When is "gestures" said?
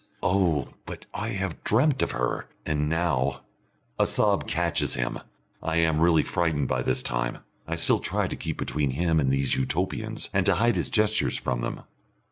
10.89-11.37